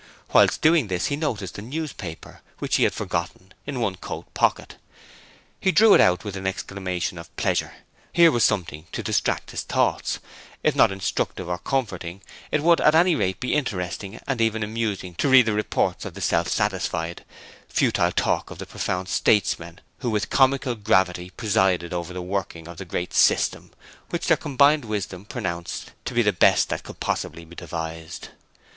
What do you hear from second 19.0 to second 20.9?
statesmen who with comical